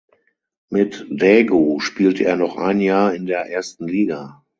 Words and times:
Mit 0.71 1.05
Daegu 1.11 1.79
spielte 1.79 2.23
er 2.25 2.35
noch 2.35 2.57
ein 2.57 2.79
Jahr 2.79 3.13
in 3.13 3.27
der 3.27 3.51
ersten 3.51 3.87
Liga. 3.87 4.41